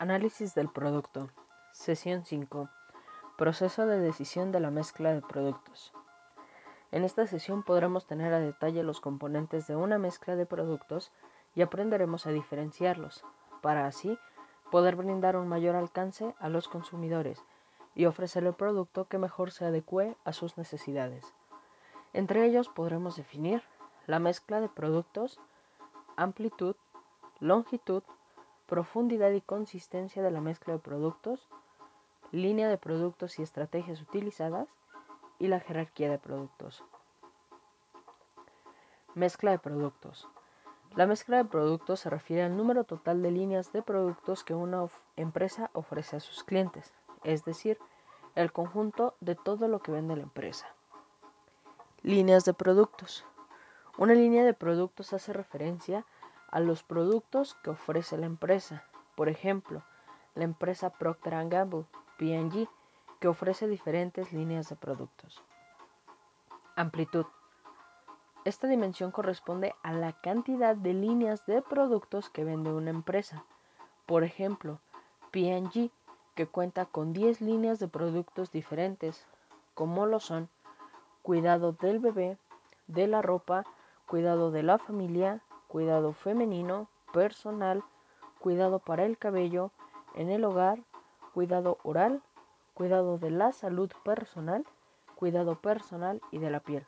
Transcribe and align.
Análisis 0.00 0.54
del 0.54 0.70
producto. 0.70 1.28
Sesión 1.72 2.24
5. 2.24 2.70
Proceso 3.36 3.84
de 3.84 3.98
decisión 3.98 4.50
de 4.50 4.58
la 4.58 4.70
mezcla 4.70 5.12
de 5.12 5.20
productos. 5.20 5.92
En 6.90 7.04
esta 7.04 7.26
sesión 7.26 7.62
podremos 7.62 8.06
tener 8.06 8.32
a 8.32 8.40
detalle 8.40 8.82
los 8.82 9.02
componentes 9.02 9.66
de 9.66 9.76
una 9.76 9.98
mezcla 9.98 10.36
de 10.36 10.46
productos 10.46 11.12
y 11.54 11.60
aprenderemos 11.60 12.26
a 12.26 12.30
diferenciarlos, 12.30 13.26
para 13.60 13.84
así 13.84 14.18
poder 14.70 14.96
brindar 14.96 15.36
un 15.36 15.48
mayor 15.48 15.76
alcance 15.76 16.34
a 16.38 16.48
los 16.48 16.66
consumidores 16.66 17.44
y 17.94 18.06
ofrecer 18.06 18.44
el 18.44 18.54
producto 18.54 19.06
que 19.06 19.18
mejor 19.18 19.50
se 19.50 19.66
adecue 19.66 20.16
a 20.24 20.32
sus 20.32 20.56
necesidades. 20.56 21.26
Entre 22.14 22.46
ellos 22.46 22.70
podremos 22.70 23.16
definir 23.16 23.62
la 24.06 24.18
mezcla 24.18 24.62
de 24.62 24.70
productos, 24.70 25.38
amplitud, 26.16 26.74
longitud, 27.38 28.02
profundidad 28.70 29.32
y 29.32 29.40
consistencia 29.40 30.22
de 30.22 30.30
la 30.30 30.40
mezcla 30.40 30.72
de 30.72 30.78
productos, 30.78 31.48
línea 32.30 32.68
de 32.68 32.78
productos 32.78 33.40
y 33.40 33.42
estrategias 33.42 34.00
utilizadas 34.00 34.68
y 35.40 35.48
la 35.48 35.58
jerarquía 35.58 36.08
de 36.08 36.18
productos. 36.18 36.84
Mezcla 39.16 39.50
de 39.50 39.58
productos. 39.58 40.28
La 40.94 41.08
mezcla 41.08 41.38
de 41.38 41.44
productos 41.44 41.98
se 41.98 42.10
refiere 42.10 42.44
al 42.44 42.56
número 42.56 42.84
total 42.84 43.22
de 43.22 43.32
líneas 43.32 43.72
de 43.72 43.82
productos 43.82 44.44
que 44.44 44.54
una 44.54 44.88
empresa 45.16 45.70
ofrece 45.72 46.16
a 46.16 46.20
sus 46.20 46.44
clientes, 46.44 46.92
es 47.24 47.44
decir, 47.44 47.76
el 48.36 48.52
conjunto 48.52 49.16
de 49.18 49.34
todo 49.34 49.66
lo 49.66 49.80
que 49.80 49.90
vende 49.90 50.14
la 50.14 50.22
empresa. 50.22 50.68
Líneas 52.02 52.44
de 52.44 52.54
productos. 52.54 53.26
Una 53.98 54.14
línea 54.14 54.44
de 54.44 54.54
productos 54.54 55.12
hace 55.12 55.32
referencia 55.32 55.98
a 55.98 56.19
los 56.58 56.82
productos 56.82 57.54
que 57.62 57.70
ofrece 57.70 58.18
la 58.18 58.26
empresa. 58.26 58.82
Por 59.14 59.28
ejemplo, 59.28 59.84
la 60.34 60.42
empresa 60.42 60.90
Procter 60.90 61.48
Gamble, 61.48 61.84
P&G, 62.18 62.68
que 63.20 63.28
ofrece 63.28 63.68
diferentes 63.68 64.32
líneas 64.32 64.68
de 64.68 64.74
productos. 64.74 65.40
Amplitud. 66.74 67.26
Esta 68.44 68.66
dimensión 68.66 69.12
corresponde 69.12 69.74
a 69.82 69.92
la 69.92 70.12
cantidad 70.12 70.74
de 70.74 70.94
líneas 70.94 71.46
de 71.46 71.62
productos 71.62 72.30
que 72.30 72.42
vende 72.42 72.72
una 72.72 72.90
empresa. 72.90 73.44
Por 74.06 74.24
ejemplo, 74.24 74.80
P&G, 75.30 75.90
que 76.34 76.46
cuenta 76.46 76.86
con 76.86 77.12
10 77.12 77.42
líneas 77.42 77.78
de 77.78 77.86
productos 77.86 78.50
diferentes, 78.50 79.26
como 79.74 80.06
lo 80.06 80.18
son 80.18 80.48
cuidado 81.22 81.72
del 81.72 81.98
bebé, 81.98 82.38
de 82.86 83.06
la 83.06 83.22
ropa, 83.22 83.64
cuidado 84.06 84.50
de 84.50 84.62
la 84.62 84.78
familia, 84.78 85.42
cuidado 85.70 86.12
femenino, 86.12 86.88
personal, 87.12 87.84
cuidado 88.40 88.80
para 88.80 89.04
el 89.04 89.16
cabello, 89.16 89.70
en 90.16 90.28
el 90.28 90.44
hogar, 90.44 90.80
cuidado 91.32 91.78
oral, 91.84 92.22
cuidado 92.74 93.18
de 93.18 93.30
la 93.30 93.52
salud 93.52 93.88
personal, 94.02 94.66
cuidado 95.14 95.60
personal 95.60 96.20
y 96.32 96.38
de 96.38 96.50
la 96.50 96.58
piel, 96.58 96.84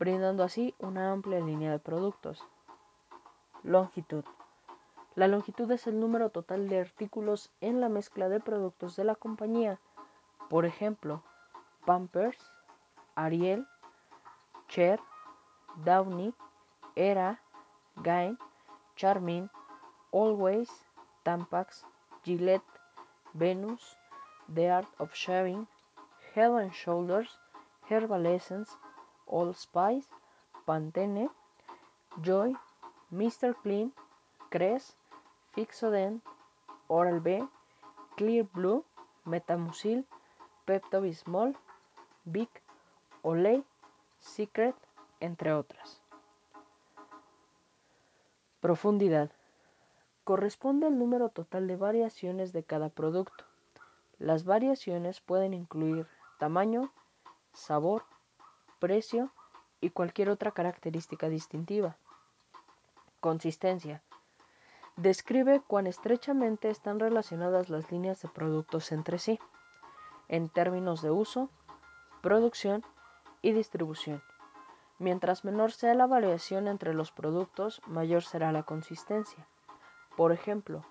brindando 0.00 0.42
así 0.42 0.74
una 0.80 1.12
amplia 1.12 1.38
línea 1.38 1.70
de 1.70 1.78
productos. 1.78 2.44
Longitud. 3.62 4.24
La 5.14 5.28
longitud 5.28 5.70
es 5.70 5.86
el 5.86 6.00
número 6.00 6.30
total 6.30 6.68
de 6.68 6.80
artículos 6.80 7.52
en 7.60 7.80
la 7.80 7.88
mezcla 7.88 8.28
de 8.28 8.40
productos 8.40 8.96
de 8.96 9.04
la 9.04 9.14
compañía. 9.14 9.78
Por 10.50 10.66
ejemplo, 10.66 11.22
Pampers, 11.84 12.50
Ariel, 13.14 13.64
Cher, 14.66 14.98
Downy, 15.84 16.34
Era, 16.96 17.40
Gain, 18.02 18.38
Charmin, 18.96 19.50
Always, 20.10 20.68
Tampax, 21.24 21.84
Gillette, 22.24 22.62
Venus, 23.34 23.96
The 24.48 24.68
Art 24.68 24.88
of 24.98 25.14
Shaving, 25.14 25.66
Head 26.34 26.50
and 26.50 26.74
Shoulders, 26.74 27.28
Herbal 27.88 28.26
Essence, 28.26 28.70
All 29.26 29.54
Spice, 29.54 30.06
Pantene, 30.66 31.28
Joy, 32.20 32.54
Mr. 33.12 33.54
Clean, 33.62 33.92
Crest, 34.50 34.96
Fixodent, 35.56 36.20
Oral-B, 36.88 37.42
Clear 38.16 38.44
Blue, 38.44 38.84
Metamucil, 39.26 40.04
Pepto-Bismol, 40.66 41.54
Vic, 42.26 42.62
Olay, 43.22 43.64
Secret, 44.18 44.74
entre 45.20 45.52
otras. 45.52 46.01
Profundidad. 48.62 49.32
Corresponde 50.22 50.86
al 50.86 50.96
número 50.96 51.30
total 51.30 51.66
de 51.66 51.74
variaciones 51.74 52.52
de 52.52 52.62
cada 52.62 52.90
producto. 52.90 53.44
Las 54.20 54.44
variaciones 54.44 55.20
pueden 55.20 55.52
incluir 55.52 56.06
tamaño, 56.38 56.92
sabor, 57.52 58.04
precio 58.78 59.32
y 59.80 59.90
cualquier 59.90 60.30
otra 60.30 60.52
característica 60.52 61.28
distintiva. 61.28 61.96
Consistencia. 63.18 64.00
Describe 64.94 65.60
cuán 65.66 65.88
estrechamente 65.88 66.70
están 66.70 67.00
relacionadas 67.00 67.68
las 67.68 67.90
líneas 67.90 68.22
de 68.22 68.28
productos 68.28 68.92
entre 68.92 69.18
sí, 69.18 69.40
en 70.28 70.48
términos 70.48 71.02
de 71.02 71.10
uso, 71.10 71.50
producción 72.20 72.84
y 73.42 73.54
distribución. 73.54 74.22
Mientras 75.02 75.44
menor 75.44 75.72
sea 75.72 75.94
la 75.94 76.06
variación 76.06 76.68
entre 76.68 76.94
los 76.94 77.10
productos, 77.10 77.82
mayor 77.88 78.22
será 78.22 78.52
la 78.52 78.62
consistencia. 78.62 79.48
Por 80.16 80.30
ejemplo, 80.30 80.84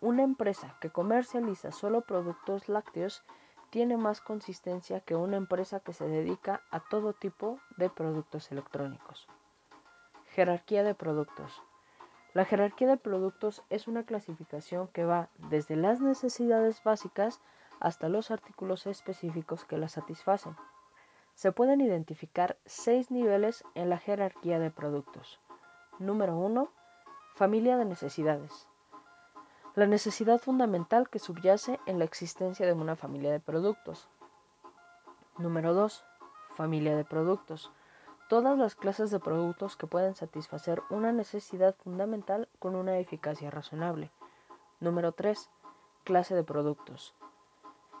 una 0.00 0.24
empresa 0.24 0.74
que 0.80 0.90
comercializa 0.90 1.70
solo 1.70 2.00
productos 2.00 2.68
lácteos 2.68 3.22
tiene 3.70 3.96
más 3.96 4.20
consistencia 4.20 4.98
que 4.98 5.14
una 5.14 5.36
empresa 5.36 5.78
que 5.78 5.92
se 5.92 6.08
dedica 6.08 6.60
a 6.72 6.80
todo 6.80 7.12
tipo 7.12 7.60
de 7.76 7.88
productos 7.88 8.50
electrónicos. 8.50 9.28
Jerarquía 10.34 10.82
de 10.82 10.96
productos. 10.96 11.62
La 12.34 12.44
jerarquía 12.44 12.88
de 12.88 12.96
productos 12.96 13.62
es 13.70 13.86
una 13.86 14.02
clasificación 14.02 14.88
que 14.88 15.04
va 15.04 15.28
desde 15.38 15.76
las 15.76 16.00
necesidades 16.00 16.82
básicas 16.82 17.40
hasta 17.78 18.08
los 18.08 18.32
artículos 18.32 18.88
específicos 18.88 19.64
que 19.64 19.78
las 19.78 19.92
satisfacen. 19.92 20.56
Se 21.42 21.50
pueden 21.50 21.80
identificar 21.80 22.56
seis 22.66 23.10
niveles 23.10 23.64
en 23.74 23.90
la 23.90 23.98
jerarquía 23.98 24.60
de 24.60 24.70
productos. 24.70 25.40
Número 25.98 26.36
1. 26.38 26.68
Familia 27.34 27.76
de 27.76 27.84
necesidades. 27.84 28.68
La 29.74 29.88
necesidad 29.88 30.38
fundamental 30.38 31.10
que 31.10 31.18
subyace 31.18 31.80
en 31.86 31.98
la 31.98 32.04
existencia 32.04 32.64
de 32.64 32.74
una 32.74 32.94
familia 32.94 33.32
de 33.32 33.40
productos. 33.40 34.08
Número 35.36 35.74
2. 35.74 36.04
Familia 36.54 36.96
de 36.96 37.04
productos. 37.04 37.72
Todas 38.28 38.56
las 38.56 38.76
clases 38.76 39.10
de 39.10 39.18
productos 39.18 39.74
que 39.74 39.88
pueden 39.88 40.14
satisfacer 40.14 40.80
una 40.90 41.10
necesidad 41.10 41.74
fundamental 41.74 42.48
con 42.60 42.76
una 42.76 43.00
eficacia 43.00 43.50
razonable. 43.50 44.12
Número 44.78 45.10
3. 45.10 45.50
Clase 46.04 46.36
de 46.36 46.44
productos. 46.44 47.16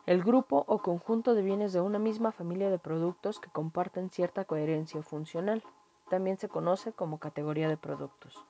El 0.04 0.24
grupo 0.24 0.64
o 0.66 0.78
conjunto 0.78 1.32
de 1.32 1.42
bienes 1.42 1.72
de 1.72 1.80
una 1.80 2.00
misma 2.00 2.32
familia 2.32 2.70
de 2.70 2.80
productos 2.80 3.38
que 3.38 3.50
comparten 3.50 4.10
cierta 4.10 4.44
coherencia 4.44 5.00
funcional. 5.00 5.62
También 6.10 6.38
se 6.38 6.48
conoce 6.48 6.92
como 6.92 7.18
categoría 7.18 7.68
de 7.68 7.76
productos. 7.76 8.44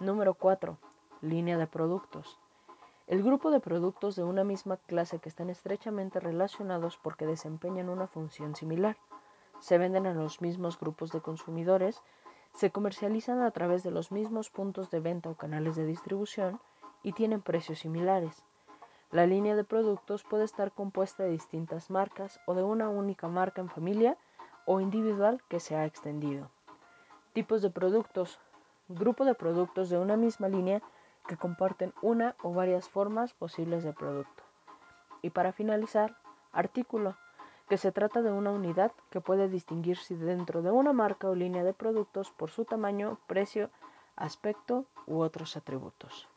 Número 0.00 0.34
4. 0.34 0.76
Línea 1.22 1.56
de 1.56 1.66
productos. 1.66 2.38
El 3.06 3.22
grupo 3.22 3.50
de 3.50 3.60
productos 3.60 4.16
de 4.16 4.24
una 4.24 4.44
misma 4.44 4.76
clase 4.76 5.18
que 5.18 5.30
están 5.30 5.48
estrechamente 5.48 6.20
relacionados 6.20 6.98
porque 7.02 7.24
desempeñan 7.24 7.88
una 7.88 8.06
función 8.06 8.54
similar. 8.54 8.98
Se 9.60 9.78
venden 9.78 10.06
a 10.06 10.12
los 10.12 10.42
mismos 10.42 10.78
grupos 10.78 11.10
de 11.10 11.22
consumidores, 11.22 12.02
se 12.52 12.70
comercializan 12.70 13.40
a 13.40 13.50
través 13.50 13.82
de 13.82 13.92
los 13.92 14.12
mismos 14.12 14.50
puntos 14.50 14.90
de 14.90 15.00
venta 15.00 15.30
o 15.30 15.36
canales 15.36 15.74
de 15.74 15.86
distribución 15.86 16.60
y 17.02 17.12
tienen 17.14 17.40
precios 17.40 17.78
similares. 17.78 18.44
La 19.12 19.26
línea 19.26 19.54
de 19.54 19.62
productos 19.62 20.24
puede 20.24 20.44
estar 20.44 20.72
compuesta 20.72 21.22
de 21.22 21.28
distintas 21.28 21.90
marcas 21.90 22.40
o 22.46 22.54
de 22.54 22.62
una 22.62 22.88
única 22.88 23.28
marca 23.28 23.60
en 23.60 23.68
familia 23.68 24.16
o 24.64 24.80
individual 24.80 25.42
que 25.50 25.60
se 25.60 25.76
ha 25.76 25.84
extendido. 25.84 26.50
Tipos 27.34 27.60
de 27.60 27.68
productos. 27.68 28.40
Grupo 28.88 29.26
de 29.26 29.34
productos 29.34 29.90
de 29.90 29.98
una 29.98 30.16
misma 30.16 30.48
línea 30.48 30.80
que 31.26 31.36
comparten 31.36 31.92
una 32.00 32.36
o 32.42 32.54
varias 32.54 32.88
formas 32.88 33.34
posibles 33.34 33.84
de 33.84 33.92
producto. 33.92 34.44
Y 35.20 35.28
para 35.28 35.52
finalizar, 35.52 36.16
artículo, 36.50 37.14
que 37.68 37.76
se 37.76 37.92
trata 37.92 38.22
de 38.22 38.32
una 38.32 38.50
unidad 38.50 38.92
que 39.10 39.20
puede 39.20 39.50
distinguirse 39.50 40.16
dentro 40.16 40.62
de 40.62 40.70
una 40.70 40.94
marca 40.94 41.28
o 41.28 41.34
línea 41.34 41.64
de 41.64 41.74
productos 41.74 42.30
por 42.30 42.50
su 42.50 42.64
tamaño, 42.64 43.18
precio, 43.26 43.68
aspecto 44.16 44.86
u 45.06 45.20
otros 45.20 45.54
atributos. 45.58 46.31